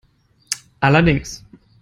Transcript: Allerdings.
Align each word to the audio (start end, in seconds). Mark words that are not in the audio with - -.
Allerdings. 0.81 1.45